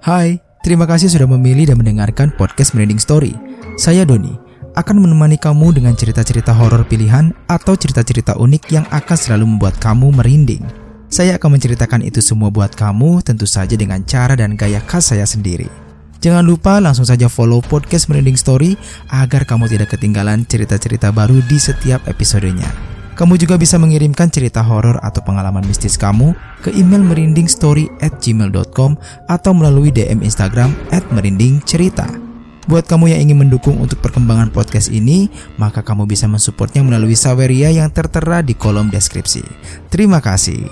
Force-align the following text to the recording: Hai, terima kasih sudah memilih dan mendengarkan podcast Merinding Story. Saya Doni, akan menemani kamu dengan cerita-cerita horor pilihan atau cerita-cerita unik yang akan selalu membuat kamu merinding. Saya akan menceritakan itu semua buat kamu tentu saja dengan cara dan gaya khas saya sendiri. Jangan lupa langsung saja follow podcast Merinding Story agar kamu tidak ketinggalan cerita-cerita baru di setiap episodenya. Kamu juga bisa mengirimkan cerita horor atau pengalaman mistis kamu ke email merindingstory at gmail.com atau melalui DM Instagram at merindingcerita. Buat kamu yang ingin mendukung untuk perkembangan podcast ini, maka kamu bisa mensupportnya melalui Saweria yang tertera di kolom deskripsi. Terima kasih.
Hai, 0.00 0.40
terima 0.64 0.88
kasih 0.88 1.12
sudah 1.12 1.28
memilih 1.28 1.68
dan 1.68 1.76
mendengarkan 1.76 2.32
podcast 2.32 2.72
Merinding 2.72 2.96
Story. 2.96 3.36
Saya 3.76 4.08
Doni, 4.08 4.32
akan 4.72 4.96
menemani 4.96 5.36
kamu 5.36 5.76
dengan 5.76 5.92
cerita-cerita 5.92 6.56
horor 6.56 6.88
pilihan 6.88 7.36
atau 7.44 7.76
cerita-cerita 7.76 8.32
unik 8.40 8.72
yang 8.72 8.88
akan 8.88 9.12
selalu 9.20 9.44
membuat 9.44 9.76
kamu 9.76 10.08
merinding. 10.16 10.64
Saya 11.12 11.36
akan 11.36 11.60
menceritakan 11.60 12.00
itu 12.00 12.24
semua 12.24 12.48
buat 12.48 12.72
kamu 12.72 13.20
tentu 13.20 13.44
saja 13.44 13.76
dengan 13.76 14.00
cara 14.08 14.32
dan 14.40 14.56
gaya 14.56 14.80
khas 14.88 15.12
saya 15.12 15.28
sendiri. 15.28 15.68
Jangan 16.24 16.48
lupa 16.48 16.80
langsung 16.80 17.04
saja 17.04 17.28
follow 17.28 17.60
podcast 17.60 18.08
Merinding 18.08 18.40
Story 18.40 18.80
agar 19.12 19.44
kamu 19.44 19.68
tidak 19.68 19.92
ketinggalan 20.00 20.48
cerita-cerita 20.48 21.12
baru 21.12 21.44
di 21.44 21.60
setiap 21.60 22.08
episodenya. 22.08 22.89
Kamu 23.20 23.36
juga 23.36 23.60
bisa 23.60 23.76
mengirimkan 23.76 24.32
cerita 24.32 24.64
horor 24.64 24.96
atau 25.04 25.20
pengalaman 25.20 25.60
mistis 25.68 26.00
kamu 26.00 26.32
ke 26.64 26.72
email 26.72 27.04
merindingstory 27.04 27.92
at 28.00 28.16
gmail.com 28.16 28.96
atau 29.28 29.52
melalui 29.52 29.92
DM 29.92 30.24
Instagram 30.24 30.72
at 30.88 31.04
merindingcerita. 31.12 32.08
Buat 32.64 32.88
kamu 32.88 33.12
yang 33.12 33.28
ingin 33.28 33.44
mendukung 33.44 33.76
untuk 33.76 34.00
perkembangan 34.00 34.48
podcast 34.48 34.88
ini, 34.88 35.28
maka 35.60 35.84
kamu 35.84 36.08
bisa 36.08 36.24
mensupportnya 36.32 36.80
melalui 36.80 37.12
Saweria 37.12 37.68
yang 37.68 37.92
tertera 37.92 38.40
di 38.40 38.56
kolom 38.56 38.88
deskripsi. 38.88 39.44
Terima 39.92 40.24
kasih. 40.24 40.64